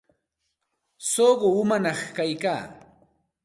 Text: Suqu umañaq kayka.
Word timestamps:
Suqu 1.09 1.47
umañaq 1.61 1.99
kayka. 2.15 2.55